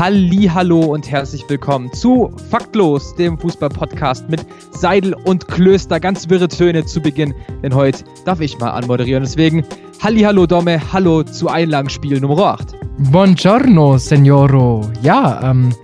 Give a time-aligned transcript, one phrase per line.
[0.00, 5.98] Hallo und herzlich willkommen zu Faktlos, dem Fußball-Podcast mit Seidel und Klöster.
[5.98, 7.34] Ganz wirre Töne zu Beginn,
[7.64, 9.24] denn heute darf ich mal anmoderieren.
[9.24, 9.64] Deswegen
[10.00, 12.76] Hallo Domme, hallo zu Einlagenspiel Nummer 8.
[13.10, 14.88] Buongiorno, Signoro.
[15.02, 15.74] Ja, ähm,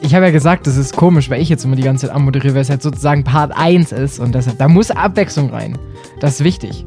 [0.00, 2.54] ich habe ja gesagt, das ist komisch, weil ich jetzt immer die ganze Zeit anmoderiere,
[2.54, 5.76] weil es halt sozusagen Part 1 ist und deshalb, da muss Abwechslung rein.
[6.20, 6.86] Das ist wichtig.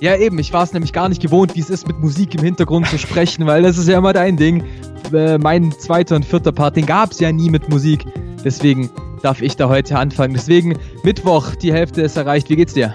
[0.00, 0.38] Ja, eben.
[0.38, 2.98] Ich war es nämlich gar nicht gewohnt, wie es ist, mit Musik im Hintergrund zu
[2.98, 4.64] sprechen, weil das ist ja immer dein Ding.
[5.12, 8.04] Äh, mein zweiter und vierter Part, den gab es ja nie mit Musik.
[8.44, 8.90] Deswegen
[9.22, 10.34] darf ich da heute anfangen.
[10.34, 12.48] Deswegen Mittwoch, die Hälfte ist erreicht.
[12.50, 12.94] Wie geht's dir?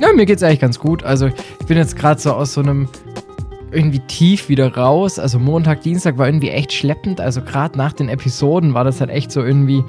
[0.00, 1.02] Ja, mir geht's eigentlich ganz gut.
[1.04, 2.88] Also, ich bin jetzt gerade so aus so einem
[3.72, 5.18] irgendwie tief wieder raus.
[5.18, 7.20] Also Montag, Dienstag war irgendwie echt schleppend.
[7.20, 9.82] Also gerade nach den Episoden war das halt echt so irgendwie,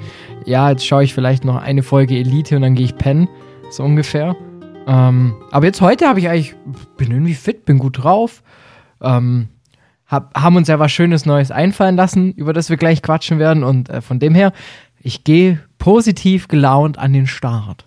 [0.44, 3.28] ja, jetzt schaue ich vielleicht noch eine Folge Elite und dann gehe ich pennen.
[3.70, 4.36] So ungefähr.
[4.86, 6.56] Ähm, aber jetzt heute habe ich eigentlich,
[6.96, 8.42] bin irgendwie fit, bin gut drauf.
[9.02, 9.48] Ähm,
[10.06, 13.64] hab, haben uns ja was Schönes Neues einfallen lassen, über das wir gleich quatschen werden.
[13.64, 14.52] Und äh, von dem her,
[15.00, 17.86] ich gehe positiv gelaunt an den Start.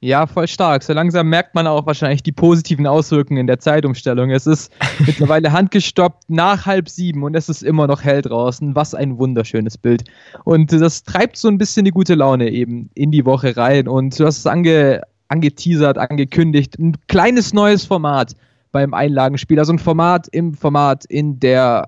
[0.00, 0.82] Ja, voll stark.
[0.82, 4.30] So langsam merkt man auch wahrscheinlich die positiven Auswirkungen der Zeitumstellung.
[4.30, 4.70] Es ist
[5.06, 8.76] mittlerweile handgestoppt nach halb sieben und es ist immer noch hell draußen.
[8.76, 10.04] Was ein wunderschönes Bild.
[10.44, 13.88] Und das treibt so ein bisschen die gute Laune eben in die Woche rein.
[13.88, 16.78] Und du hast es ange, angeteasert, angekündigt.
[16.78, 18.34] Ein kleines neues Format
[18.72, 19.58] beim Einlagenspiel.
[19.58, 21.86] Also ein Format im Format in der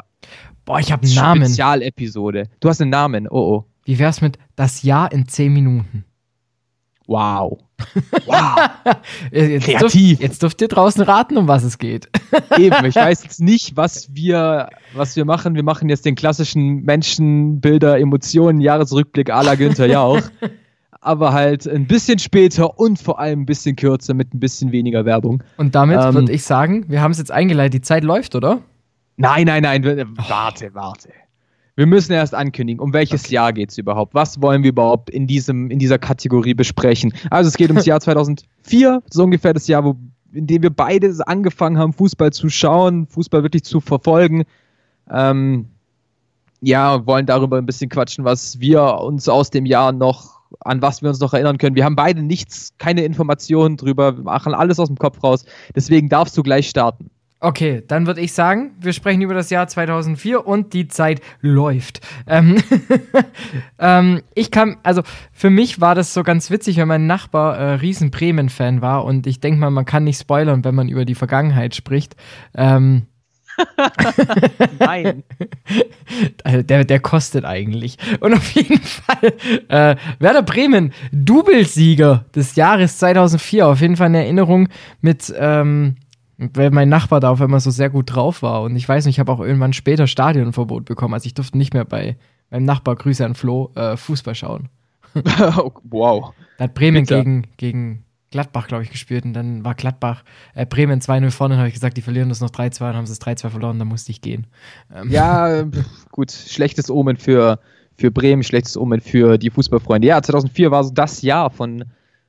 [0.65, 1.45] Boah, ich habe einen Namen.
[1.45, 2.49] Spezialepisode.
[2.61, 3.27] Du hast einen Namen.
[3.29, 3.65] Oh oh.
[3.85, 6.05] Wie wär's mit das Jahr in 10 Minuten?
[7.07, 7.59] Wow.
[8.27, 8.71] Wow.
[9.31, 10.19] jetzt Kreativ.
[10.19, 12.09] Dürft, jetzt dürft ihr draußen raten, um was es geht.
[12.59, 15.55] Eben, ich weiß jetzt nicht, was wir, was wir machen.
[15.55, 20.21] Wir machen jetzt den klassischen Menschenbilder, Emotionen, Jahresrückblick à la Günther Jauch
[21.01, 25.05] aber halt ein bisschen später und vor allem ein bisschen kürzer mit ein bisschen weniger
[25.05, 25.43] Werbung.
[25.57, 28.61] Und damit ähm, würde ich sagen, wir haben es jetzt eingeleitet, die Zeit läuft, oder?
[29.17, 29.85] Nein, nein, nein,
[30.29, 31.11] warte, warte.
[31.75, 33.35] Wir müssen erst ankündigen, um welches okay.
[33.35, 34.13] Jahr geht es überhaupt?
[34.13, 37.13] Was wollen wir überhaupt in, diesem, in dieser Kategorie besprechen?
[37.31, 39.97] Also es geht ums Jahr 2004, so ungefähr das Jahr, wo,
[40.33, 44.45] in dem wir beide angefangen haben, Fußball zu schauen, Fußball wirklich zu verfolgen.
[45.09, 45.67] Ähm,
[46.61, 51.03] ja, wollen darüber ein bisschen quatschen, was wir uns aus dem Jahr noch an was
[51.03, 51.77] wir uns noch erinnern können.
[51.77, 55.45] Wir haben beide nichts, keine Informationen drüber, wir machen alles aus dem Kopf raus.
[55.75, 57.11] Deswegen darfst du gleich starten.
[57.41, 62.01] Okay, dann würde ich sagen, wir sprechen über das Jahr 2004 und die Zeit läuft.
[62.27, 62.61] Ähm,
[63.79, 67.75] ähm, ich kann, also für mich war das so ganz witzig, weil mein Nachbar äh,
[67.75, 71.15] riesen Bremen-Fan war und ich denke mal, man kann nicht spoilern, wenn man über die
[71.15, 72.17] Vergangenheit spricht.
[72.57, 73.07] Ähm,
[74.79, 75.23] Nein.
[76.45, 77.97] Also der, der kostet eigentlich.
[78.21, 79.33] Und auf jeden Fall
[79.69, 83.67] äh, Werder Bremen, Doublesieger des Jahres 2004.
[83.67, 84.69] Auf jeden Fall eine Erinnerung
[85.01, 85.97] mit, ähm,
[86.37, 88.63] weil mein Nachbar da auf einmal so sehr gut drauf war.
[88.63, 91.15] Und ich weiß nicht, ich habe auch irgendwann später Stadionverbot bekommen.
[91.15, 92.17] Also ich durfte nicht mehr bei
[92.51, 94.69] meinem Nachbar, Grüße an Flo, äh, Fußball schauen.
[95.15, 96.33] wow.
[96.59, 100.23] Da hat Bremen gegen, gegen Gladbach, glaube ich, gespielt und dann war Gladbach,
[100.55, 103.07] äh, Bremen 2-0 vorne und habe ich gesagt, die verlieren das noch 3-2 und haben
[103.07, 104.47] sie es 3-2 verloren, dann musste ich gehen.
[104.95, 105.11] Ähm.
[105.11, 105.65] Ja,
[106.11, 107.59] gut, schlechtes Omen für,
[107.97, 110.09] für Bremen, schlechtes Omen für die Fußballfreunde.
[110.09, 111.85] Ja, 2004 war so das Jahr von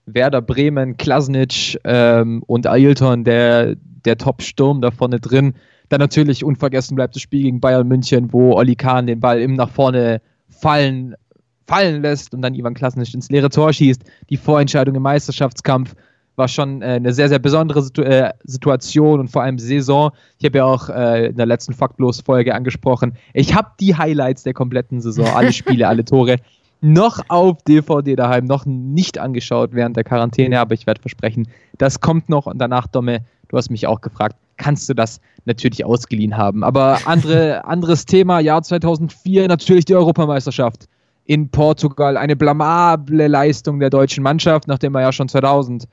[0.06, 5.54] Werder Bremen, Klasnic ähm, und Ailton, der, der Top-Sturm da vorne drin.
[5.90, 9.56] Dann natürlich unvergessen bleibt das Spiel gegen Bayern München, wo Oli Kahn den Ball im
[9.56, 11.16] nach vorne fallen
[11.70, 14.02] fallen lässt und dann Ivan Klasnic ins leere Tor schießt.
[14.30, 15.96] Die Vorentscheidung im Meisterschaftskampf
[16.36, 20.10] war schon äh, eine sehr, sehr besondere Situ äh, Situation und vor allem Saison.
[20.40, 24.54] Ich habe ja auch äh, in der letzten Faktlos-Folge angesprochen, ich habe die Highlights der
[24.54, 26.38] kompletten Saison, alle Spiele, alle Tore,
[26.82, 31.48] noch auf DVD daheim, noch nicht angeschaut während der Quarantäne, aber ich werde versprechen,
[31.78, 35.86] das kommt noch und danach, Domme, du hast mich auch gefragt, kannst du das natürlich
[35.86, 36.64] ausgeliehen haben.
[36.64, 40.88] Aber andere, anderes Thema, Jahr 2004, natürlich die Europameisterschaft
[41.30, 42.18] in Portugal.
[42.18, 45.88] Eine blamable Leistung der deutschen Mannschaft, nachdem er ja schon 2000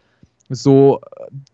[0.48, 0.98] so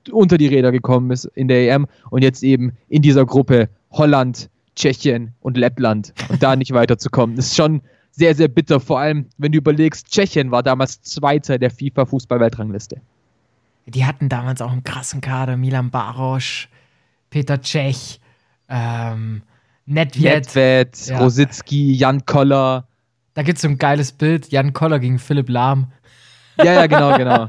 [0.07, 3.69] äh, unter die Räder gekommen ist in der EM und jetzt eben in dieser Gruppe
[3.91, 7.35] Holland, Tschechien und Lettland und da nicht weiterzukommen.
[7.35, 7.83] Das ist schon
[8.13, 13.01] sehr, sehr bitter, vor allem wenn du überlegst, Tschechien war damals Zweiter der FIFA-Fußball-Weltrangliste.
[13.87, 16.69] Die hatten damals auch einen krassen Kader, Milan Barosch,
[17.31, 18.21] Peter Tschech,
[18.69, 19.43] ähm,
[19.87, 21.19] Nedved, Nedved ja.
[21.19, 22.87] Rositzky, Jan Koller,
[23.35, 25.93] da gibt es so ein geiles Bild, Jan Koller gegen Philipp Lahm.
[26.59, 27.49] Ja, ja, genau, genau.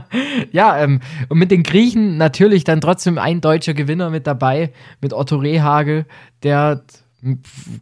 [0.52, 5.12] ja, ähm, und mit den Griechen natürlich dann trotzdem ein deutscher Gewinner mit dabei, mit
[5.12, 6.06] Otto Rehagel,
[6.42, 6.84] der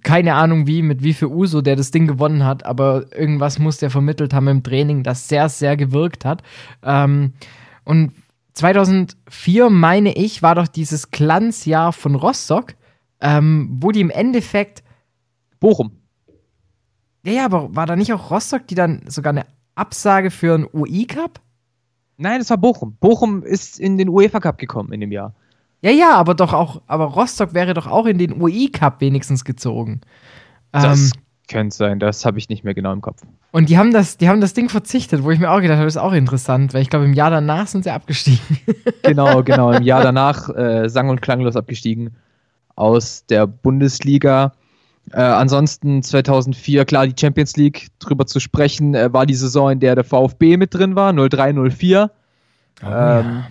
[0.02, 3.78] keine Ahnung wie, mit wie viel Uso der das Ding gewonnen hat, aber irgendwas muss
[3.78, 6.43] der vermittelt haben im Training, das sehr, sehr gewirkt hat.
[6.82, 7.32] Ähm,
[7.84, 8.12] und
[8.54, 12.75] 2004, meine ich, war doch dieses Glanzjahr von Rostock,
[13.20, 14.82] ähm, wo die im Endeffekt.
[15.58, 16.01] Bochum.
[17.24, 20.66] Ja, ja, aber war da nicht auch Rostock, die dann sogar eine Absage für einen
[20.72, 21.40] UI-Cup?
[22.16, 22.96] Nein, es war Bochum.
[23.00, 25.34] Bochum ist in den UEFA Cup gekommen in dem Jahr.
[25.82, 30.00] Ja, ja, aber doch auch, aber Rostock wäre doch auch in den UI-Cup wenigstens gezogen.
[30.70, 33.22] Das ähm, könnte sein, das habe ich nicht mehr genau im Kopf.
[33.50, 35.86] Und die haben das, die haben das Ding verzichtet, wo ich mir auch gedacht habe,
[35.86, 38.58] das ist auch interessant, weil ich glaube, im Jahr danach sind sie abgestiegen.
[39.02, 42.14] genau, genau, im Jahr danach äh, sang- und klanglos abgestiegen
[42.76, 44.52] aus der Bundesliga.
[45.10, 49.81] Äh, ansonsten 2004, klar, die Champions League, drüber zu sprechen, äh, war die Saison, in
[49.81, 52.10] der der VfB mit drin war, 03-04.
[52.82, 53.46] Oh, ähm, ja.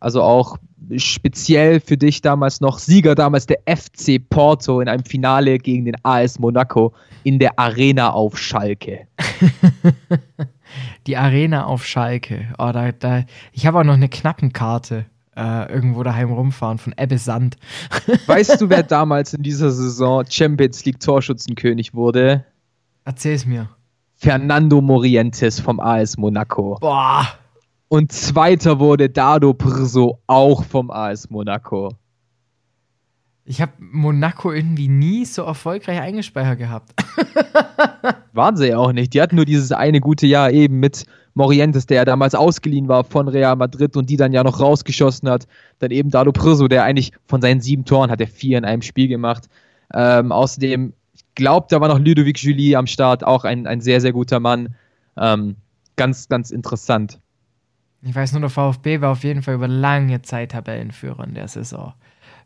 [0.00, 0.56] Also auch
[0.96, 5.96] speziell für dich damals noch Sieger, damals der FC Porto in einem Finale gegen den
[6.02, 6.92] AS Monaco
[7.22, 9.06] in der Arena auf Schalke.
[11.06, 12.48] die Arena auf Schalke.
[12.58, 15.06] Oh, da, da, ich habe auch noch eine Knappenkarte
[15.36, 17.56] äh, irgendwo daheim rumfahren von Ebbe Sand.
[18.26, 22.44] weißt du, wer damals in dieser Saison Champions League Torschützenkönig wurde?
[23.04, 23.68] Erzähl's mir.
[24.16, 26.78] Fernando Morientes vom AS Monaco.
[26.80, 27.26] Boah.
[27.88, 31.90] Und zweiter wurde Dado Prso auch vom AS Monaco.
[33.44, 36.94] Ich habe Monaco irgendwie nie so erfolgreich eingespeichert gehabt.
[38.32, 39.12] Waren sie ja auch nicht.
[39.12, 43.04] Die hatten nur dieses eine gute Jahr eben mit Morientes, der ja damals ausgeliehen war
[43.04, 45.46] von Real Madrid und die dann ja noch rausgeschossen hat.
[45.78, 48.82] Dann eben Dado Prso, der eigentlich von seinen sieben Toren hat er vier in einem
[48.82, 49.48] Spiel gemacht.
[49.94, 54.00] Ähm, außerdem, ich glaube, da war noch Ludovic Julie am Start, auch ein, ein sehr,
[54.00, 54.74] sehr guter Mann.
[55.16, 55.56] Ähm,
[55.96, 57.18] ganz, ganz interessant.
[58.02, 61.48] Ich weiß nur, der VfB war auf jeden Fall über lange Zeit Tabellenführer in der
[61.48, 61.92] Saison.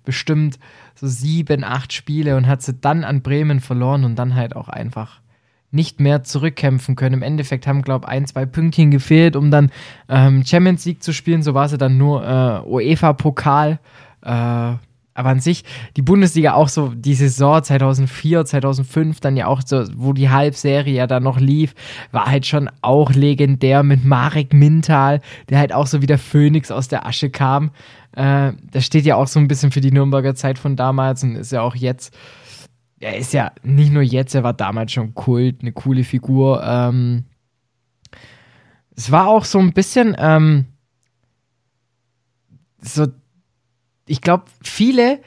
[0.04, 0.58] Bestimmt
[0.94, 4.68] so sieben, acht Spiele und hat sie dann an Bremen verloren und dann halt auch
[4.68, 5.20] einfach
[5.76, 7.14] nicht mehr zurückkämpfen können.
[7.14, 9.70] Im Endeffekt haben, glaube ich, ein, zwei Pünktchen gefehlt, um dann
[10.08, 11.43] ähm, Champions League zu spielen.
[11.43, 13.78] So war sie dann nur äh, UEFA-Pokal.
[14.23, 14.75] Äh,
[15.17, 15.64] aber an sich,
[15.96, 20.93] die Bundesliga auch so, die Saison 2004, 2005, dann ja auch so, wo die Halbserie
[20.93, 21.75] ja dann noch lief,
[22.12, 26.70] war halt schon auch legendär mit Marek Mintal, der halt auch so wie der Phönix
[26.70, 27.70] aus der Asche kam.
[28.12, 31.37] Äh, das steht ja auch so ein bisschen für die Nürnberger Zeit von damals und
[31.37, 32.14] ist ja auch jetzt
[33.00, 36.62] er ist ja nicht nur jetzt, er war damals schon Kult, eine coole Figur.
[36.64, 37.25] Ähm,
[38.94, 40.66] es war auch so ein bisschen ähm,
[42.81, 43.06] so,
[44.06, 45.20] ich glaube, viele,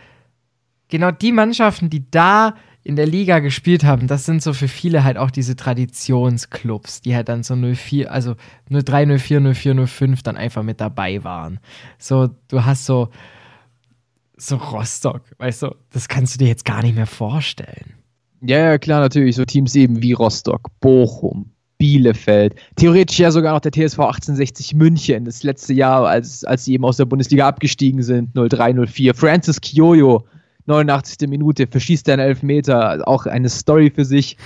[0.87, 5.03] genau die Mannschaften, die da in der Liga gespielt haben, das sind so für viele
[5.03, 8.35] halt auch diese Traditionsclubs, die halt dann so 04, also
[8.69, 11.59] 03, 04, 04, 05 dann einfach mit dabei waren.
[11.97, 13.09] So, du hast so
[14.41, 17.93] so Rostock, weißt du, das kannst du dir jetzt gar nicht mehr vorstellen.
[18.41, 19.35] Ja, ja, klar, natürlich.
[19.35, 25.25] So Teams eben wie Rostock, Bochum, Bielefeld, theoretisch ja sogar noch der TSV 1860 München,
[25.25, 29.13] das letzte Jahr, als, als sie eben aus der Bundesliga abgestiegen sind, 0304.
[29.13, 30.25] Francis Kioyo,
[30.65, 31.27] 89.
[31.27, 34.37] Minute, verschießt einen Elfmeter, auch eine Story für sich.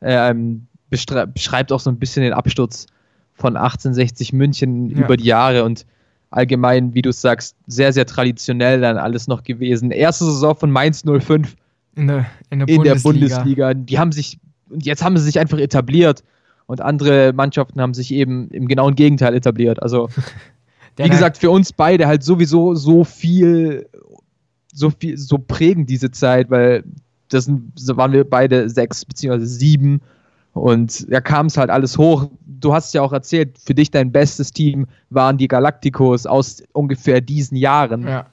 [0.00, 2.86] Ähm, beschreibt auch so ein bisschen den Absturz
[3.34, 4.98] von 1860 München ja.
[4.98, 5.86] über die Jahre und
[6.30, 9.90] allgemein, wie du sagst, sehr, sehr traditionell dann alles noch gewesen.
[9.90, 11.56] Erste Saison von Mainz 05
[11.96, 12.94] in der, in der, in Bundesliga.
[12.94, 13.74] der Bundesliga.
[13.74, 14.38] Die haben sich,
[14.70, 16.22] und jetzt haben sie sich einfach etabliert
[16.66, 19.82] und andere Mannschaften haben sich eben im genauen Gegenteil etabliert.
[19.82, 20.08] Also,
[20.96, 23.88] wie gesagt, für uns beide halt sowieso so viel,
[24.72, 26.84] so viel, so prägend diese Zeit, weil
[27.28, 30.00] das waren wir beide sechs beziehungsweise sieben
[30.58, 32.30] und da kam es halt alles hoch.
[32.46, 37.20] Du hast ja auch erzählt, für dich dein bestes Team waren die Galacticos aus ungefähr
[37.20, 38.06] diesen Jahren.
[38.06, 38.26] Ja.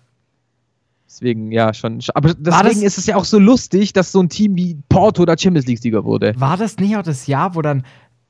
[1.07, 1.99] Deswegen, ja, schon.
[2.13, 5.37] Aber deswegen ist es ja auch so lustig, dass so ein Team wie Porto oder
[5.37, 6.33] Champions League-Sieger wurde.
[6.37, 7.83] War das nicht auch das Jahr, wo dann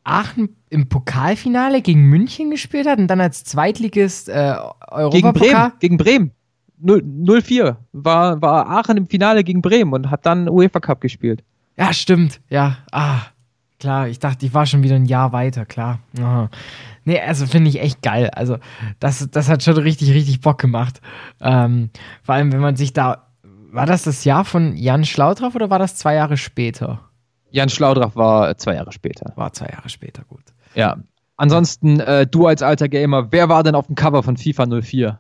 [0.04, 4.56] Aachen im Pokalfinale gegen München gespielt hat und dann als Zweitligist äh,
[4.88, 5.72] Europa Gegen Bremen.
[5.80, 6.32] Gegen Bremen.
[6.84, 11.44] 0-4 war, war Aachen im Finale gegen Bremen und hat dann UEFA Cup gespielt.
[11.78, 12.42] Ja, stimmt.
[12.50, 13.22] Ja, ah.
[13.80, 16.00] Klar, ich dachte, ich war schon wieder ein Jahr weiter, klar.
[16.18, 16.50] Aha.
[17.04, 18.30] Nee, also finde ich echt geil.
[18.30, 18.58] Also,
[19.00, 21.02] das, das hat schon richtig, richtig Bock gemacht.
[21.42, 21.90] Ähm,
[22.24, 23.28] vor allem, wenn man sich da.
[23.44, 27.10] War das das Jahr von Jan Schlaudraff oder war das zwei Jahre später?
[27.52, 29.34] Jan Schlaudraff war zwei Jahre später.
[29.36, 30.44] War zwei Jahre später, gut.
[30.76, 30.98] Ja.
[31.36, 35.20] Ansonsten, äh, du als alter Gamer, wer war denn auf dem Cover von FIFA 04?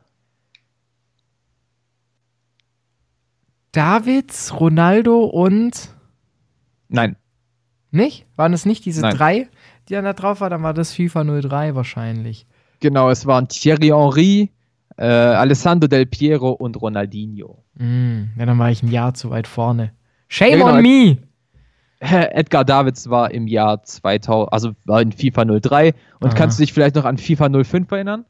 [3.74, 5.90] Davids, Ronaldo und.
[6.88, 7.18] Nein.
[7.96, 8.26] Nicht?
[8.36, 9.16] Waren es nicht diese Nein.
[9.18, 9.48] drei?
[9.88, 12.48] die dann da drauf war, dann war das FIFA 03 wahrscheinlich.
[12.80, 14.52] Genau, es waren Thierry Henry,
[14.98, 17.64] äh, Alessandro Del Piero und Ronaldinho.
[17.76, 19.92] Mm, ja, dann war ich ein Jahr zu weit vorne.
[20.28, 20.78] Shame Ja, genau.
[20.78, 21.18] on me!
[22.00, 25.94] Edgar Davids war im Jahr 2000, also war in FIFA 03.
[26.20, 26.36] Und Aha.
[26.36, 28.26] kannst du dich vielleicht noch an FIFA 05 erinnern?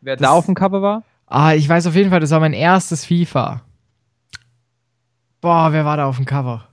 [0.00, 1.02] Wer da Das- auf dem Cover war?
[1.26, 3.60] Ah, ich weiß auf jeden Fall, das war mein erstes FIFA.
[5.42, 6.64] Boah, wer war da auf dem Cover?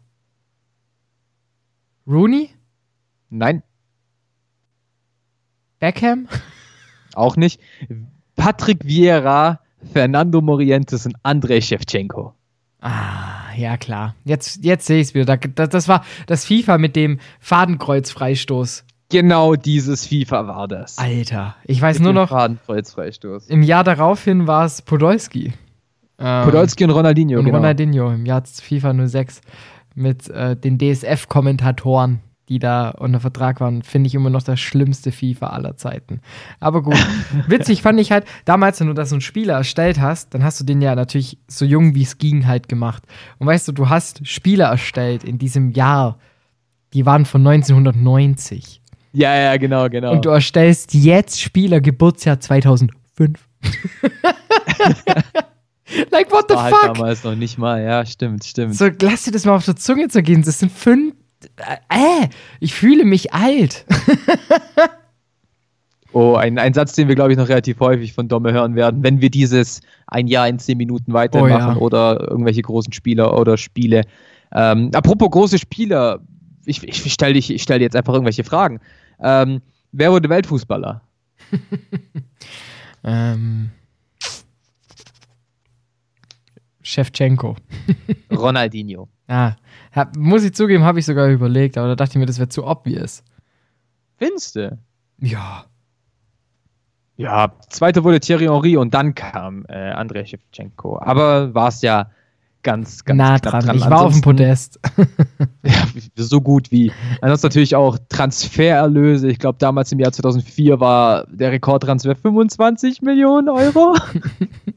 [2.11, 2.49] Rooney?
[3.29, 3.63] Nein,
[5.79, 6.27] Beckham?
[7.15, 7.59] auch nicht.
[8.35, 9.59] Patrick Vieira,
[9.93, 12.33] Fernando Morientes und Andrei Shevchenko.
[12.81, 14.15] Ah, ja klar.
[14.23, 15.25] Jetzt, jetzt sehe ich es wieder.
[15.25, 18.85] Da, das, das war das FIFA mit dem Fadenkreuzfreistoß.
[19.09, 20.97] Genau dieses FIFA war das.
[20.97, 23.47] Alter, ich weiß Mit nur noch, Fadenkreuzfreistoß.
[23.47, 25.53] im Jahr daraufhin war es Podolski.
[26.17, 27.57] Ähm, Podolski und Ronaldinho, und genau.
[27.57, 29.41] Ronaldinho im Jahr FIFA 06
[29.95, 32.19] mit äh, den DSF-Kommentatoren,
[32.49, 36.21] die da unter Vertrag waren, finde ich immer noch das schlimmste FIFA aller Zeiten.
[36.59, 36.97] Aber gut,
[37.47, 40.59] witzig fand ich halt, damals, wenn du das so einen Spieler erstellt hast, dann hast
[40.59, 43.03] du den ja natürlich so jung wie es ging halt gemacht.
[43.39, 46.17] Und weißt du, du hast Spieler erstellt in diesem Jahr,
[46.93, 48.81] die waren von 1990.
[49.13, 50.13] Ja, ja, genau, genau.
[50.13, 52.97] Und du erstellst jetzt Spieler Geburtsjahr 2005.
[56.11, 56.93] like, what the war halt fuck?
[56.95, 58.75] damals noch nicht mal, ja, stimmt, stimmt.
[58.75, 60.43] So, lass dir das mal auf der Zunge zergehen.
[60.43, 61.15] Das sind fünf.
[61.89, 62.27] Äh,
[62.59, 63.85] ich fühle mich alt.
[66.13, 69.01] Oh, ein, ein Satz, den wir, glaube ich, noch relativ häufig von Domme hören werden,
[69.01, 71.77] wenn wir dieses ein Jahr in zehn Minuten weitermachen Oh, ja.
[71.77, 74.03] oder irgendwelche großen Spieler oder Spiele.
[74.51, 76.19] Ähm, apropos große Spieler,
[76.65, 78.81] ich, ich stelle ich stell dir jetzt einfach irgendwelche Fragen.
[79.21, 79.61] Ähm,
[79.93, 81.01] wer wurde Weltfußballer?
[83.03, 83.71] Ähm.
[86.81, 87.55] Shevchenko.
[88.31, 89.07] Ronaldinho.
[89.33, 89.55] Ah,
[89.93, 92.49] hab, muss ich zugeben, habe ich sogar überlegt, aber da dachte ich mir, das wäre
[92.49, 93.23] zu obvious.
[94.17, 94.77] Findest du?
[95.19, 95.63] Ja.
[97.15, 100.99] Ja, zweiter wurde Thierry Henry und dann kam äh, Andrei Shevchenko.
[100.99, 102.09] Aber war es ja
[102.63, 103.77] ganz, ganz nah knapp dran.
[103.77, 104.79] Ich war auf dem Podest.
[105.63, 105.85] Ja,
[106.15, 106.91] so gut wie.
[107.21, 109.29] Ansonsten natürlich auch Transfererlöse.
[109.29, 113.95] Ich glaube, damals im Jahr 2004 war der Rekordtransfer 25 Millionen Euro.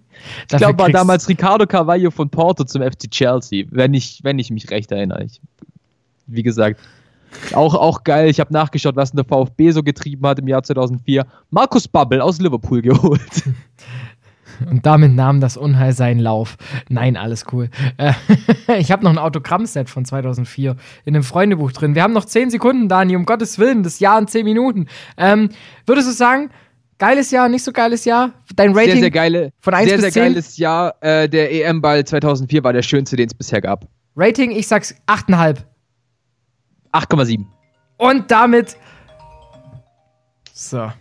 [0.51, 4.51] Ich glaube, war damals Ricardo Carvalho von Porto zum FC Chelsea, wenn ich, wenn ich
[4.51, 5.25] mich recht erinnere.
[5.25, 5.41] Ich,
[6.27, 6.81] wie gesagt,
[7.53, 8.29] auch, auch geil.
[8.29, 11.27] Ich habe nachgeschaut, was denn der VfB so getrieben hat im Jahr 2004.
[11.51, 13.21] Markus Babbel aus Liverpool geholt.
[14.71, 16.57] Und damit nahm das Unheil seinen Lauf.
[16.89, 17.71] Nein, alles cool.
[17.97, 18.13] Äh,
[18.79, 21.97] ich habe noch ein Autogrammset von 2004 in einem Freundebuch drin.
[21.97, 24.87] Wir haben noch 10 Sekunden, Dani, um Gottes Willen, das Jahr in 10 Minuten.
[25.17, 25.49] Ähm,
[25.87, 26.51] würdest du sagen,
[26.99, 28.31] geiles Jahr, nicht so geiles Jahr?
[28.57, 28.93] Dein Rating?
[28.93, 30.23] Sehr, sehr geile, von eins sehr, bis sehr zehn?
[30.23, 30.95] geiles Jahr.
[31.01, 33.89] Äh, der EM-Ball 2004 war der schönste, den es bisher gab.
[34.17, 35.59] Rating, ich sag's 8,5.
[36.93, 37.45] 8,7.
[37.97, 38.77] Und damit.
[40.53, 40.93] So.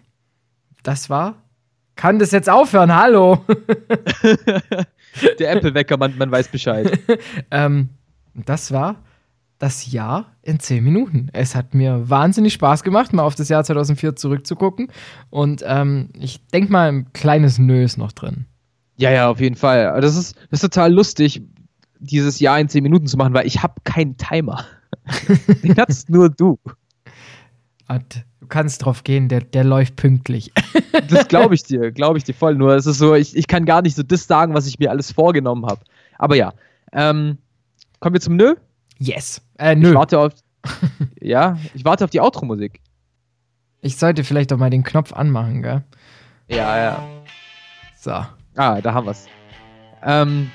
[0.81, 1.35] Das war.
[1.95, 2.93] Kann das jetzt aufhören?
[2.93, 3.45] Hallo.
[5.39, 6.99] Der Apple-Wecker, man, man weiß Bescheid.
[7.51, 7.89] ähm,
[8.33, 8.95] das war
[9.59, 11.29] das Jahr in 10 Minuten.
[11.33, 14.89] Es hat mir wahnsinnig Spaß gemacht, mal auf das Jahr 2004 zurückzugucken.
[15.29, 18.45] Und ähm, ich denke mal, ein kleines Nö ist noch drin.
[18.97, 19.99] Ja, ja, auf jeden Fall.
[20.01, 21.41] Das ist, das ist total lustig,
[21.99, 24.65] dieses Jahr in 10 Minuten zu machen, weil ich habe keinen Timer.
[25.63, 26.59] Den hast nur du.
[27.87, 30.51] Und du kannst drauf gehen, der, der läuft pünktlich.
[31.09, 32.53] Das glaube ich dir, glaube ich dir voll.
[32.53, 34.91] Nur es ist so, ich, ich kann gar nicht so das sagen, was ich mir
[34.91, 35.81] alles vorgenommen habe.
[36.19, 36.53] Aber ja,
[36.91, 37.39] ähm,
[37.99, 38.53] kommen wir zum Nö.
[39.07, 39.41] Yes.
[39.57, 39.93] Äh, Ich nö.
[39.93, 40.33] warte auf,
[41.21, 42.79] ja, ich warte auf die Outro-Musik.
[43.81, 45.83] Ich sollte vielleicht doch mal den Knopf anmachen, gell?
[46.47, 47.07] Ja, ja.
[47.99, 48.11] So.
[48.55, 49.27] Ah, da haben wir's.
[50.03, 50.49] Ähm,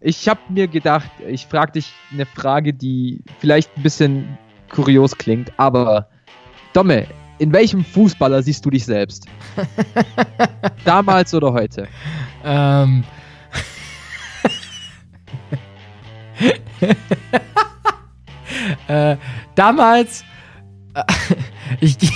[0.00, 4.38] ich habe mir gedacht, ich frage dich eine Frage, die vielleicht ein bisschen
[4.70, 6.08] kurios klingt, aber
[6.72, 7.06] Domme,
[7.38, 9.26] in welchem Fußballer siehst du dich selbst?
[10.84, 11.86] Damals oder heute?
[12.44, 13.04] Ähm.
[18.88, 19.16] äh,
[19.54, 20.24] damals.
[20.94, 21.02] äh,
[21.80, 22.10] ich gehe.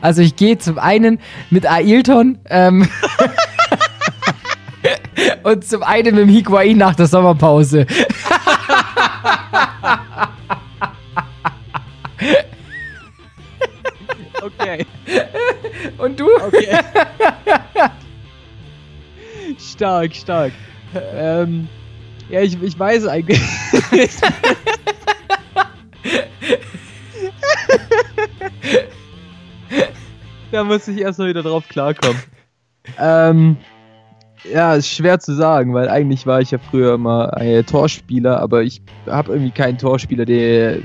[0.00, 1.18] Also ich gehe zum einen
[1.50, 2.88] mit Ailton ähm,
[5.42, 7.86] und zum einen mit dem Higuain nach der Sommerpause.
[14.42, 14.84] Okay,
[15.96, 16.26] Und du?
[16.34, 16.78] okay.
[19.58, 20.52] stark, stark.
[21.16, 21.66] Ähm,
[22.28, 23.40] ja, ich, ich weiß eigentlich.
[30.50, 32.20] da muss ich erst mal wieder drauf klarkommen.
[32.98, 33.56] ähm,
[34.52, 38.62] ja, ist schwer zu sagen, weil eigentlich war ich ja früher mal ein Torspieler, aber
[38.62, 40.78] ich habe irgendwie keinen Torspieler, der,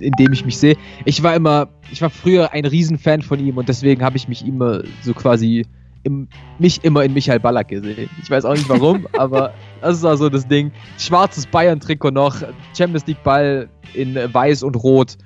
[0.00, 0.76] in dem ich mich sehe.
[1.04, 4.46] Ich war immer, ich war früher ein Riesenfan von ihm und deswegen habe ich mich
[4.46, 5.66] immer so quasi
[6.02, 6.28] im,
[6.58, 8.08] mich immer in Michael Ballack gesehen.
[8.22, 10.72] Ich weiß auch nicht warum, aber das war so das Ding.
[10.98, 12.36] Schwarzes Bayern-Trikot noch,
[12.76, 15.16] Champions League Ball in weiß und rot.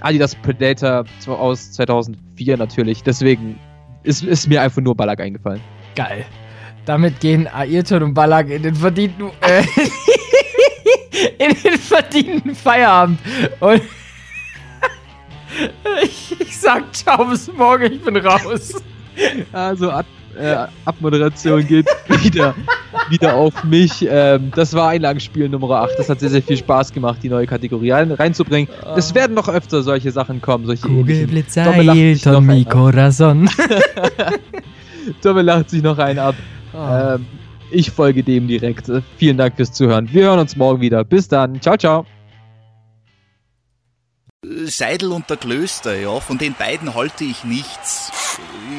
[0.00, 3.02] Adidas Predator aus 2004 natürlich.
[3.02, 3.58] Deswegen
[4.02, 5.60] ist, ist mir einfach nur Ballack eingefallen.
[5.94, 6.24] Geil.
[6.84, 9.62] Damit gehen Ayrton und Ballack in den verdienten, äh,
[11.38, 13.20] in den verdienten Feierabend.
[13.60, 13.82] Und
[16.02, 18.82] ich, ich sag ciao bis morgen, ich bin raus.
[19.52, 20.06] Also Ab
[20.38, 21.86] äh, Abmoderation geht
[22.22, 22.54] wieder,
[23.10, 24.06] wieder auf mich.
[24.08, 25.90] Ähm, das war Einlagenspiel Nummer 8.
[25.98, 28.68] Das hat sehr, sehr viel Spaß gemacht, die neue Kategorie rein, reinzubringen.
[28.96, 30.66] Es werden noch öfter solche Sachen kommen.
[30.66, 30.88] Solche
[32.40, 33.48] mi corazon.
[35.22, 36.34] Domme lacht sich noch einen ab.
[36.72, 36.78] Oh.
[36.78, 37.26] Ähm,
[37.70, 38.90] ich folge dem direkt.
[39.16, 40.08] Vielen Dank fürs Zuhören.
[40.12, 41.04] Wir hören uns morgen wieder.
[41.04, 41.60] Bis dann.
[41.60, 42.06] Ciao, ciao.
[44.64, 48.10] Seidel und der Klöster, ja, von den beiden halte ich nichts.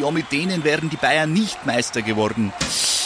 [0.02, 2.52] Ja, mit denen wären die Bayern nicht Meister geworden.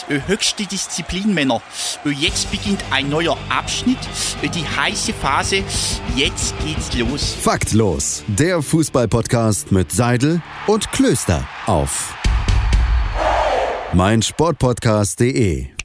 [0.07, 1.61] Höchste Disziplin, Männer.
[2.05, 3.97] Jetzt beginnt ein neuer Abschnitt,
[4.41, 5.63] die heiße Phase.
[6.15, 7.35] Jetzt geht's los.
[7.41, 12.13] Faktlos, der Fußballpodcast mit Seidel und Klöster auf
[13.93, 15.76] meinsportpodcast.de